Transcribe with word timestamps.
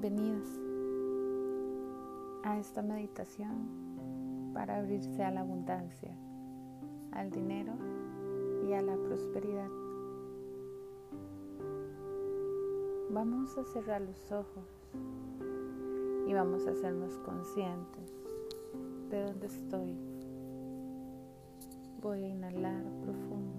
Bienvenidas 0.00 0.48
a 2.44 2.56
esta 2.56 2.82
meditación 2.82 4.52
para 4.54 4.78
abrirse 4.78 5.24
a 5.24 5.32
la 5.32 5.40
abundancia, 5.40 6.14
al 7.10 7.32
dinero 7.32 7.72
y 8.62 8.74
a 8.74 8.82
la 8.82 8.96
prosperidad. 8.96 9.68
Vamos 13.10 13.58
a 13.58 13.64
cerrar 13.64 14.02
los 14.02 14.30
ojos 14.30 14.68
y 16.28 16.32
vamos 16.32 16.64
a 16.68 16.70
hacernos 16.70 17.18
conscientes 17.18 18.12
de 19.10 19.24
dónde 19.24 19.46
estoy. 19.48 19.96
Voy 22.00 22.22
a 22.22 22.28
inhalar 22.28 22.84
profundo 23.02 23.58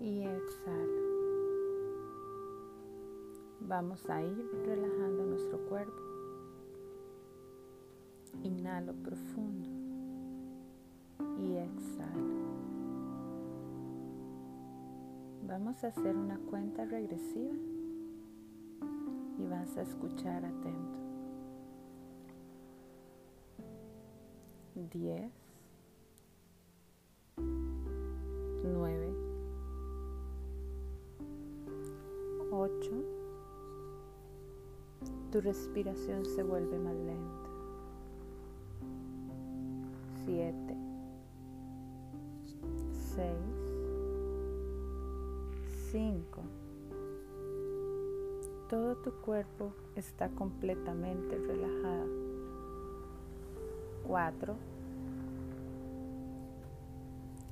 y 0.00 0.22
exhalo. 0.22 1.03
Vamos 3.66 4.08
a 4.10 4.22
ir 4.22 4.50
relajando 4.66 5.24
nuestro 5.24 5.58
cuerpo. 5.68 6.00
Inhalo 8.42 8.92
profundo 8.94 9.70
y 11.38 11.56
exhalo. 11.56 12.44
Vamos 15.46 15.82
a 15.82 15.88
hacer 15.88 16.14
una 16.16 16.38
cuenta 16.50 16.84
regresiva 16.84 17.54
y 19.38 19.46
vas 19.46 19.76
a 19.78 19.82
escuchar 19.82 20.44
atento. 20.44 21.04
10, 24.74 25.32
9, 28.64 29.13
tu 35.34 35.40
respiración 35.40 36.24
se 36.24 36.44
vuelve 36.44 36.78
más 36.78 36.94
lenta. 36.94 37.48
7, 40.24 40.76
6, 43.16 43.28
5. 45.90 46.40
Todo 48.70 48.94
tu 48.98 49.10
cuerpo 49.22 49.72
está 49.96 50.28
completamente 50.28 51.36
relajado. 51.36 52.06
4, 54.06 54.54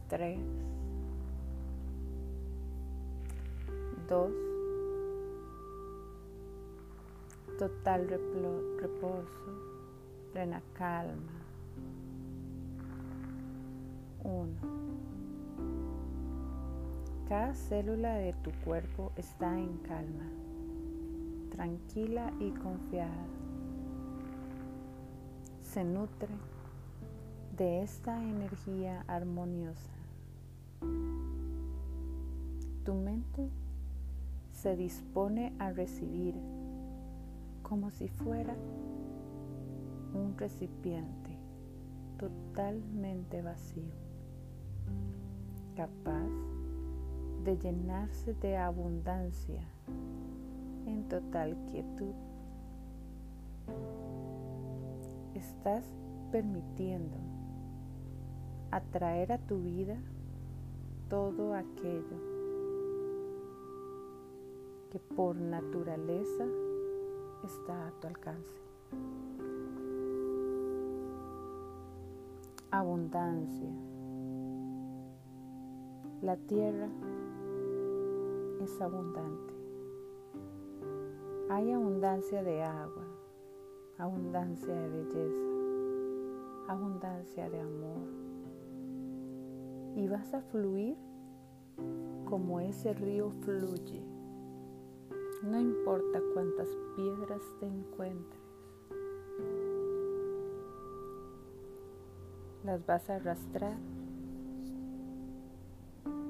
3, 0.09 0.39
2, 4.09 4.42
total 7.63 8.09
reposo, 8.81 9.53
plena 10.33 10.61
calma. 10.75 11.31
Uno. 14.25 14.59
Cada 17.29 17.55
célula 17.55 18.15
de 18.15 18.33
tu 18.43 18.51
cuerpo 18.65 19.13
está 19.15 19.57
en 19.57 19.79
calma, 19.79 20.29
tranquila 21.53 22.33
y 22.41 22.51
confiada. 22.51 23.27
Se 25.63 25.85
nutre 25.85 26.35
de 27.57 27.85
esta 27.85 28.21
energía 28.25 29.05
armoniosa. 29.07 29.93
Tu 32.85 32.93
mente 32.93 33.49
se 34.51 34.75
dispone 34.75 35.53
a 35.61 35.71
recibir 35.71 36.35
como 37.73 37.91
si 37.91 38.07
fuera 38.07 38.55
un 40.13 40.37
recipiente 40.37 41.39
totalmente 42.19 43.41
vacío, 43.41 43.95
capaz 45.75 46.29
de 47.45 47.57
llenarse 47.57 48.35
de 48.35 48.59
abundancia 48.59 49.63
en 50.85 51.09
total 51.09 51.57
quietud. 51.71 52.13
Estás 55.33 55.87
permitiendo 56.31 57.17
atraer 58.71 59.33
a 59.33 59.39
tu 59.39 59.63
vida 59.63 59.97
todo 61.09 61.55
aquello 61.55 62.19
que 64.91 64.99
por 64.99 65.37
naturaleza 65.37 66.45
está 67.45 67.89
a 67.89 67.91
tu 67.93 68.07
alcance. 68.07 68.61
Abundancia. 72.71 73.71
La 76.23 76.37
tierra 76.37 76.89
es 78.61 78.81
abundante. 78.81 79.55
Hay 81.51 81.73
abundancia 81.73 82.43
de 82.43 82.63
agua, 82.63 83.05
abundancia 83.99 84.75
de 84.75 84.89
belleza, 84.89 85.49
abundancia 86.69 87.51
de 87.51 87.61
amor. 87.61 88.09
Y 89.97 90.09
vas 90.09 90.33
a 90.33 90.41
fluir 90.41 90.97
como 92.25 92.61
ese 92.61 92.95
río 92.95 93.31
fluye 93.43 94.12
no 95.43 95.61
importa 95.61 96.21
cuántas 96.35 96.69
piedras 96.97 97.41
te 97.59 97.67
encuentres, 97.67 98.41
las 102.65 102.85
vas 102.87 103.11
a 103.11 103.17
arrastrar, 103.17 103.77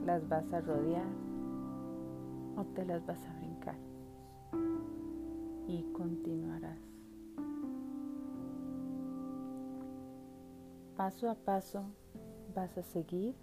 las 0.06 0.26
vas 0.28 0.50
a 0.52 0.60
rodear 0.60 1.06
o 2.56 2.64
te 2.74 2.84
las 2.86 3.04
vas 3.06 3.22
a 3.26 3.38
brincar 3.38 3.76
y 5.66 5.82
continuarás. 5.92 6.78
Paso 10.96 11.30
a 11.30 11.34
paso 11.34 11.84
vas 12.54 12.76
a 12.78 12.82
seguir 12.82 13.34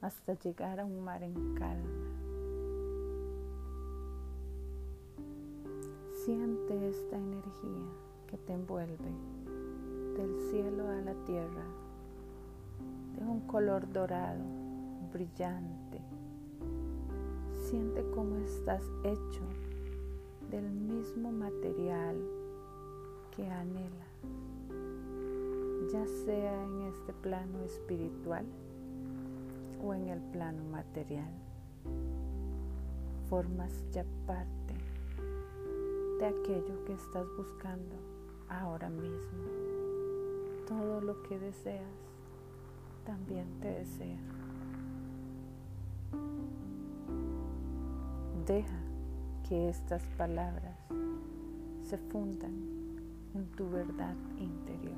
hasta 0.00 0.34
llegar 0.34 0.80
a 0.80 0.84
un 0.84 1.00
mar 1.02 1.22
en 1.22 1.54
calma. 1.54 2.13
Siente 6.24 6.88
esta 6.88 7.18
energía 7.18 7.84
que 8.26 8.38
te 8.38 8.54
envuelve 8.54 9.12
del 10.16 10.40
cielo 10.50 10.88
a 10.88 11.02
la 11.02 11.12
tierra, 11.26 11.66
de 13.14 13.26
un 13.26 13.40
color 13.40 13.92
dorado, 13.92 14.42
brillante. 15.12 16.00
Siente 17.68 18.02
cómo 18.14 18.38
estás 18.38 18.82
hecho 19.02 19.42
del 20.50 20.70
mismo 20.70 21.30
material 21.30 22.16
que 23.36 23.46
anhelas, 23.46 24.22
ya 25.92 26.06
sea 26.24 26.64
en 26.64 26.80
este 26.86 27.12
plano 27.12 27.60
espiritual 27.66 28.46
o 29.84 29.92
en 29.92 30.08
el 30.08 30.22
plano 30.32 30.64
material. 30.70 31.34
Formas 33.28 33.84
ya 33.92 34.06
parte 34.26 34.64
aquello 36.26 36.84
que 36.84 36.92
estás 36.94 37.26
buscando 37.36 37.96
ahora 38.48 38.88
mismo. 38.88 39.44
Todo 40.66 41.00
lo 41.00 41.22
que 41.24 41.38
deseas 41.38 41.82
también 43.04 43.46
te 43.60 43.68
desea. 43.68 44.18
Deja 48.46 48.80
que 49.48 49.68
estas 49.68 50.02
palabras 50.16 50.78
se 51.82 51.98
fundan 51.98 52.54
en 53.34 53.46
tu 53.56 53.68
verdad 53.68 54.16
interior. 54.38 54.96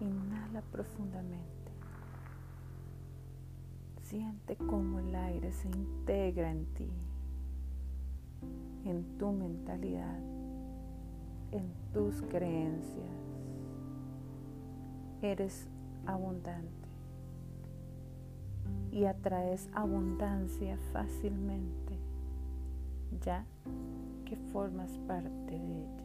Inhala 0.00 0.60
profundamente. 0.70 1.72
Siente 4.02 4.56
cómo 4.56 4.98
el 4.98 5.14
aire 5.14 5.52
se 5.52 5.68
integra 5.68 6.50
en 6.50 6.66
ti 6.74 6.90
en 8.84 9.04
tu 9.18 9.32
mentalidad, 9.32 10.18
en 11.52 11.72
tus 11.92 12.22
creencias. 12.22 13.06
Eres 15.20 15.68
abundante 16.06 16.88
y 18.90 19.04
atraes 19.04 19.68
abundancia 19.72 20.76
fácilmente, 20.92 21.98
ya 23.20 23.46
que 24.24 24.36
formas 24.52 24.90
parte 25.06 25.58
de 25.58 25.82
ella. 25.82 26.02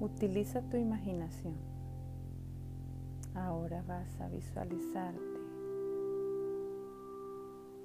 Utiliza 0.00 0.60
tu 0.62 0.76
imaginación. 0.76 1.54
Ahora 3.34 3.82
vas 3.86 4.20
a 4.20 4.28
visualizarte 4.28 5.33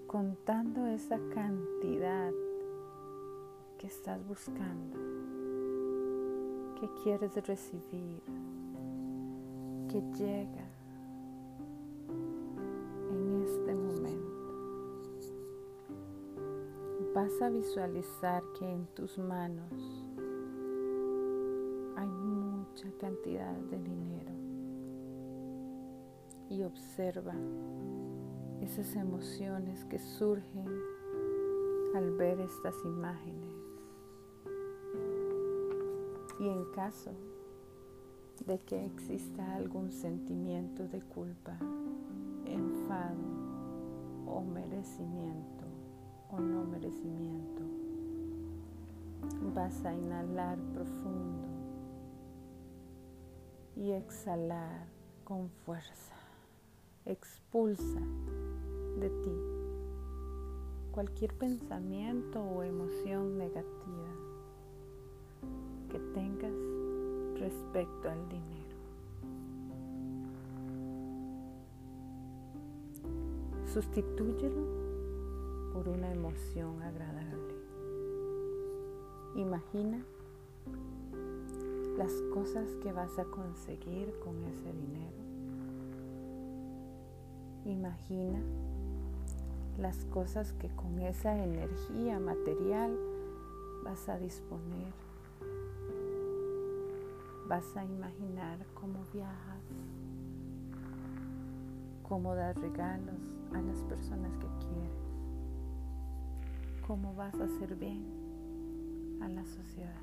contando 0.09 0.87
esa 0.87 1.19
cantidad 1.35 2.31
que 3.77 3.85
estás 3.85 4.25
buscando, 4.27 4.97
que 6.79 6.89
quieres 7.03 7.35
recibir, 7.45 8.23
que 9.87 10.01
llega 10.17 10.67
en 13.11 13.43
este 13.43 13.75
momento. 13.75 14.49
Vas 17.13 17.39
a 17.43 17.49
visualizar 17.49 18.41
que 18.57 18.65
en 18.67 18.87
tus 18.95 19.19
manos 19.19 19.71
hay 21.95 22.07
mucha 22.07 22.91
cantidad 22.99 23.53
de 23.53 23.77
dinero 23.77 24.31
y 26.49 26.63
observa 26.63 27.35
esas 28.69 28.95
emociones 28.95 29.83
que 29.85 29.97
surgen 29.97 30.67
al 31.95 32.11
ver 32.11 32.39
estas 32.39 32.75
imágenes. 32.85 33.55
Y 36.39 36.47
en 36.47 36.65
caso 36.75 37.11
de 38.45 38.59
que 38.59 38.85
exista 38.85 39.55
algún 39.55 39.91
sentimiento 39.91 40.87
de 40.87 41.01
culpa, 41.01 41.57
enfado 42.45 43.17
o 44.27 44.41
merecimiento 44.41 45.65
o 46.31 46.39
no 46.39 46.63
merecimiento, 46.65 47.63
vas 49.55 49.83
a 49.83 49.95
inhalar 49.95 50.59
profundo 50.75 51.47
y 53.75 53.93
exhalar 53.93 54.85
con 55.23 55.49
fuerza. 55.65 56.18
Expulsa 57.09 58.01
de 58.99 59.09
ti 59.09 59.31
cualquier 60.91 61.33
pensamiento 61.33 62.39
o 62.39 62.61
emoción 62.61 63.35
negativa 63.35 64.11
que 65.89 65.97
tengas 66.13 66.53
respecto 67.39 68.11
al 68.11 68.29
dinero. 68.29 68.77
Sustitúyelo 73.73 74.67
por 75.73 75.89
una 75.89 76.11
emoción 76.11 76.79
agradable. 76.83 77.55
Imagina 79.35 80.05
las 81.97 82.13
cosas 82.31 82.67
que 82.83 82.91
vas 82.91 83.17
a 83.17 83.25
conseguir 83.25 84.13
con 84.19 84.43
ese 84.43 84.71
dinero. 84.73 85.18
Imagina 87.69 88.39
las 89.77 90.03
cosas 90.05 90.53
que 90.53 90.69
con 90.69 90.97
esa 90.97 91.37
energía 91.37 92.19
material 92.19 92.97
vas 93.83 94.09
a 94.09 94.17
disponer. 94.17 94.91
Vas 97.47 97.77
a 97.77 97.85
imaginar 97.85 98.57
cómo 98.73 99.05
viajas, 99.13 99.61
cómo 102.01 102.33
das 102.33 102.57
regalos 102.57 103.37
a 103.53 103.61
las 103.61 103.83
personas 103.83 104.31
que 104.37 104.47
quieres, 104.65 104.97
cómo 106.87 107.13
vas 107.13 107.35
a 107.39 107.43
hacer 107.43 107.75
bien 107.75 108.03
a 109.21 109.29
la 109.29 109.45
sociedad. 109.45 110.01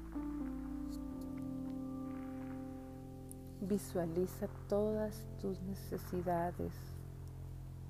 Visualiza 3.61 4.47
todas 4.69 5.25
tus 5.41 5.61
necesidades 5.63 6.96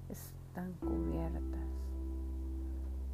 están 0.09 0.73
cubiertas 0.75 1.67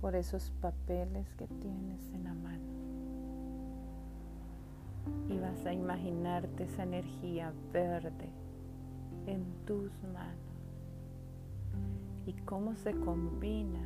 por 0.00 0.14
esos 0.16 0.50
papeles 0.60 1.32
que 1.34 1.46
tienes 1.46 2.00
en 2.12 2.24
la 2.24 2.34
mano. 2.34 2.72
Y 5.28 5.38
vas 5.38 5.64
a 5.66 5.72
imaginarte 5.72 6.64
esa 6.64 6.82
energía 6.84 7.52
verde 7.72 8.30
en 9.26 9.44
tus 9.64 9.90
manos 10.12 10.52
y 12.26 12.32
cómo 12.44 12.74
se 12.76 12.92
combina 12.92 13.80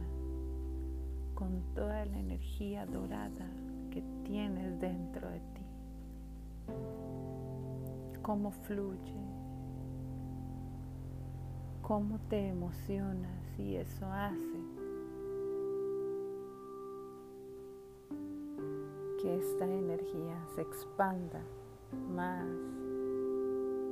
con 1.34 1.62
toda 1.74 2.04
la 2.06 2.18
energía 2.18 2.86
dorada 2.86 3.46
que 3.90 4.02
tienes 4.24 4.78
dentro 4.80 5.28
de 5.28 5.38
ti. 5.38 5.62
Cómo 8.22 8.50
fluye, 8.50 9.25
cómo 11.86 12.18
te 12.28 12.48
emocionas 12.48 13.60
y 13.60 13.76
eso 13.76 14.06
hace 14.06 14.58
que 19.22 19.36
esta 19.36 19.66
energía 19.66 20.36
se 20.56 20.62
expanda 20.62 21.40
más 22.12 22.44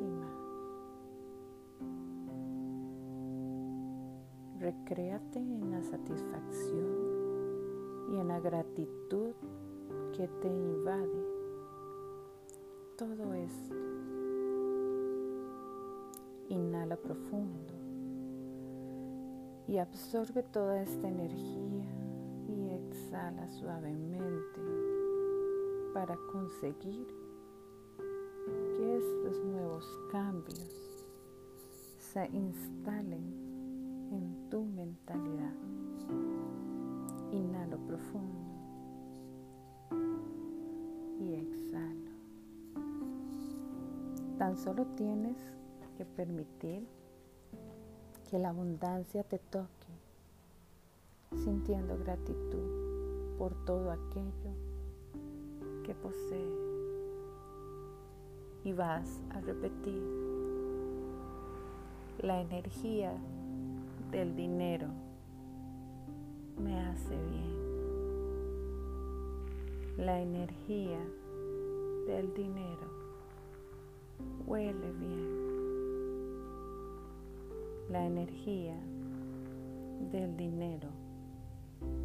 y 0.01 0.07
más. 0.11 0.35
Recréate 4.59 5.39
en 5.39 5.71
la 5.71 5.83
satisfacción 5.85 6.97
y 8.11 8.17
en 8.17 8.27
la 8.27 8.41
gratitud 8.41 9.35
que 10.17 10.27
te 10.43 10.49
invade 10.49 11.25
todo 12.97 13.35
esto. 13.35 13.77
Inhala 16.49 16.97
profundo 16.97 17.74
y 19.67 19.79
absorbe 19.79 20.43
toda 20.43 20.83
esta 20.83 21.09
energía 21.09 21.85
y 22.49 22.71
exhala 22.71 23.49
suavemente 23.49 24.61
para 25.95 26.17
conseguir 26.33 27.07
que 28.77 28.97
estos 28.97 29.45
nuevos 29.45 29.85
cambios 30.11 31.05
se 31.99 32.27
instalen 32.33 33.45
en 34.13 34.51
tu 34.51 34.65
mentalidad. 34.65 35.55
Inhalo 37.33 37.79
profundo 37.87 38.45
y 41.21 41.35
exhalo. 41.35 42.11
Tan 44.39 44.57
solo 44.57 44.85
tienes 44.97 45.37
que 45.97 46.05
permitir 46.05 46.87
que 48.35 48.41
la 48.41 48.49
abundancia 48.49 49.23
te 49.23 49.39
toque, 49.39 49.95
sintiendo 51.45 51.97
gratitud 51.97 53.39
por 53.39 53.55
todo 53.65 53.93
aquello 53.93 54.51
que 55.85 55.95
posees. 55.95 56.59
Y 58.65 58.73
vas 58.73 59.21
a 59.31 59.41
repetir, 59.41 60.03
la 62.23 62.41
energía 62.41 63.13
del 64.11 64.35
dinero 64.35 64.89
me 66.61 66.77
hace 66.89 67.17
bien. 67.31 67.55
La 69.97 70.21
energía 70.21 70.99
del 72.09 72.35
dinero 72.35 72.89
huele 74.45 74.91
bien 74.99 75.44
la 77.91 78.07
energía 78.07 78.77
del 80.11 80.37
dinero 80.37 80.89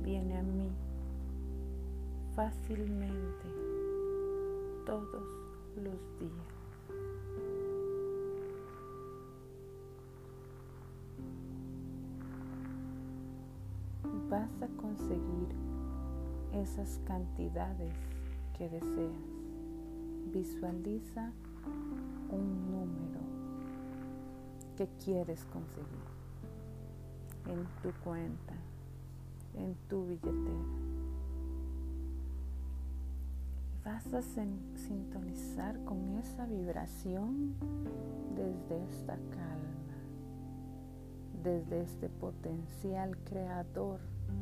viene 0.04 0.38
a 0.38 0.44
mí 0.44 0.70
fácilmente 2.36 3.48
todos 4.86 5.24
los 5.76 6.20
días. 6.20 6.60
Vas 14.30 14.62
a 14.62 14.68
conseguir 14.78 15.50
esas 16.54 17.00
cantidades 17.06 17.96
que 18.58 18.70
deseas. 18.70 19.40
Visualiza 20.32 21.32
un 22.30 22.72
número 22.72 23.19
que 24.80 24.88
quieres 25.04 25.44
conseguir 25.52 26.08
en 27.50 27.66
tu 27.84 27.92
cuenta, 28.02 28.54
en 29.54 29.76
tu 29.90 30.06
billetera. 30.06 30.64
Vas 33.84 34.14
a 34.14 34.22
sintonizar 34.22 35.84
con 35.84 36.16
esa 36.20 36.46
vibración 36.46 37.56
desde 38.38 38.86
esta 38.86 39.16
calma, 39.16 39.98
desde 41.44 41.82
este 41.82 42.08
potencial 42.08 43.18
creador 43.26 44.00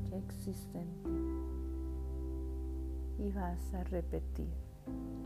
que 0.07 0.19
existe 0.19 0.79
en 0.79 1.03
ti. 3.17 3.23
Y 3.23 3.31
vas 3.31 3.73
a 3.73 3.83
repetir, 3.85 4.53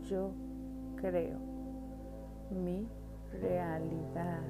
yo 0.08 0.30
creo 0.96 1.38
mi 2.50 2.88
realidad 3.42 4.40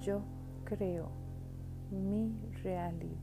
yo 0.00 0.22
creo 0.64 1.08
mi 1.90 2.34
realidad. 2.62 3.18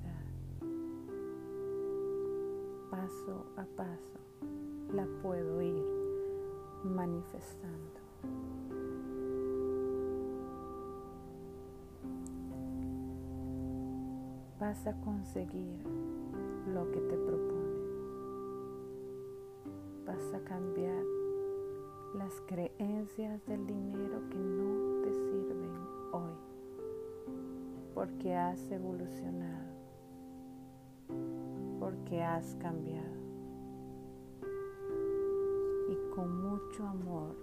Paso 2.92 3.46
a 3.58 3.66
paso 3.76 4.20
la 4.94 5.06
puedo 5.22 5.62
ir 5.62 5.84
manifestando. 6.84 8.00
Vas 14.60 14.86
a 14.88 14.94
conseguir 15.02 15.80
lo 16.74 16.92
que 16.92 17.00
te 17.00 17.18
propones. 17.18 17.80
Vas 20.06 20.34
a 20.34 20.44
cambiar 20.44 21.04
las 22.16 22.34
creencias 22.48 23.46
del 23.46 23.66
dinero 23.66 24.20
que 24.30 24.38
no 24.38 25.02
te 25.04 25.14
sirven 25.14 25.72
hoy 26.12 26.49
porque 28.00 28.34
has 28.34 28.72
evolucionado, 28.72 29.76
porque 31.82 32.24
has 32.24 32.56
cambiado 32.56 33.20
y 35.90 35.96
con 36.16 36.42
mucho 36.42 36.88
amor 36.88 37.36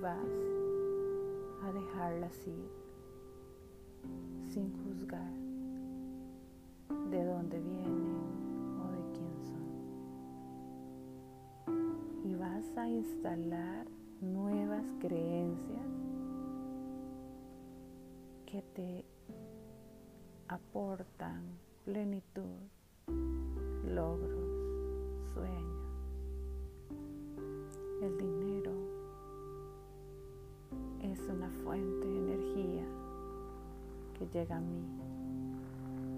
vas 0.00 0.16
a 1.64 1.70
dejarlas 1.70 2.46
ir 2.46 2.70
sin 4.48 4.72
juzgar 4.84 5.34
de 7.10 7.22
dónde 7.22 7.60
vienen 7.60 8.24
o 8.80 8.90
de 8.90 9.02
quién 9.12 9.36
son. 9.44 9.66
Y 12.24 12.34
vas 12.36 12.74
a 12.78 12.88
instalar 12.88 13.86
nuevas 14.22 14.86
creencias 14.98 15.90
que 18.46 18.62
te 18.74 19.11
aportan 20.52 21.42
plenitud, 21.86 22.58
logros, 23.86 24.50
sueños. 25.32 25.88
El 28.02 28.18
dinero 28.18 28.72
es 31.00 31.18
una 31.20 31.48
fuente 31.64 32.06
de 32.06 32.18
energía 32.18 32.84
que 34.18 34.26
llega 34.26 34.56
a 34.56 34.60
mí, 34.60 34.84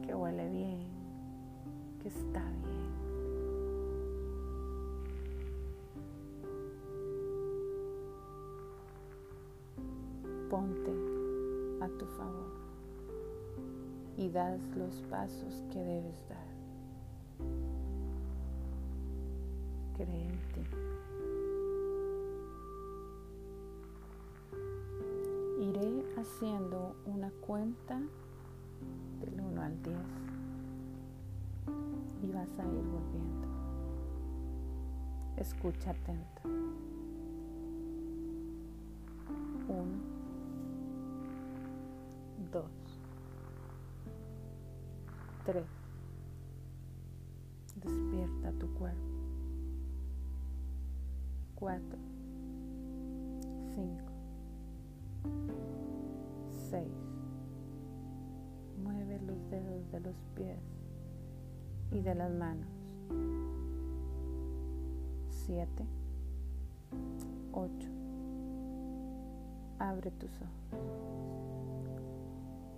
que 0.05 0.13
huele 0.13 0.49
bien, 0.49 0.89
que 2.03 2.09
está 2.09 2.43
bien. 2.65 2.75
Ponte 10.51 10.93
a 11.81 11.89
tu 11.99 12.07
favor 12.07 12.64
y 14.17 14.29
das 14.29 14.61
los 14.77 15.03
pasos 15.11 15.65
que 15.73 15.79
debes 15.79 16.29
dar. 16.29 16.39
Cree 19.97 20.27
en 20.27 20.39
ti. 20.53 20.63
Iré 25.61 26.05
haciendo 26.17 26.97
una 27.07 27.31
cuenta 27.41 28.01
del 29.21 29.41
1 29.41 29.63
al 29.63 29.83
10 29.83 29.97
y 32.23 32.33
vas 32.33 32.59
a 32.59 32.65
ir 32.65 32.85
volviendo. 32.85 33.49
Escucha 35.37 35.91
atento. 35.91 36.43
1, 39.67 39.85
2, 42.53 42.65
3. 45.45 45.63
Despierta 47.77 48.53
tu 48.59 48.73
cuerpo. 48.75 48.99
4, 51.57 51.83
5, 53.75 53.89
6. 56.71 56.89
Mueve 58.83 59.21
los 59.21 59.51
dedos 59.51 59.91
de 59.93 60.01
los 60.01 60.15
pies 60.35 60.59
y 61.93 62.01
de 62.01 62.15
las 62.15 62.33
manos. 62.33 62.69
7, 65.29 65.85
8. 67.53 67.89
Abre 69.79 70.11
tus 70.13 70.31
ojos. 70.41 70.81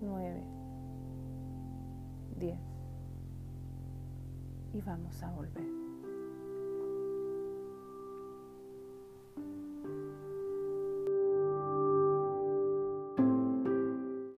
9, 0.03 0.43
10. 2.39 2.59
Y 4.75 4.81
vamos 4.83 5.23
a 5.23 5.31
volver. 5.31 5.86